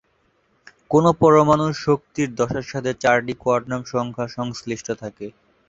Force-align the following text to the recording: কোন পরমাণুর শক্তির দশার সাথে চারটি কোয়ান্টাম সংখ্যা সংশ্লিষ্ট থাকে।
কোন 0.91 1.05
পরমাণুর 1.19 1.73
শক্তির 1.85 2.29
দশার 2.35 2.65
সাথে 2.67 2.91
চারটি 2.95 3.33
কোয়ান্টাম 3.35 3.81
সংখ্যা 3.93 4.25
সংশ্লিষ্ট 4.37 4.87
থাকে। 5.01 5.27